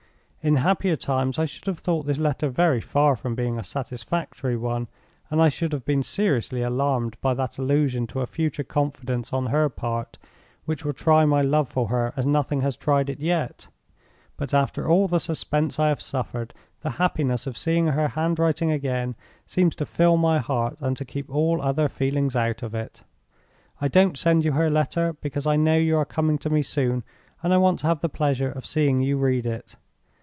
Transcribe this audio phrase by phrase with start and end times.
[0.43, 4.57] "In happier times I should have thought this letter very far from being a satisfactory
[4.57, 4.87] one,
[5.29, 9.45] and I should have been seriously alarmed by that allusion to a future confidence on
[9.53, 10.17] her part
[10.65, 13.67] which will try my love for her as nothing has tried it yet.
[14.35, 19.13] But after all the suspense I have suffered, the happiness of seeing her handwriting again
[19.45, 23.03] seems to fill my heart and to keep all other feelings out of it.
[23.79, 27.03] I don't send you her letter, because I know you are coming to me soon,
[27.43, 29.75] and I want to have the pleasure of seeing you read it.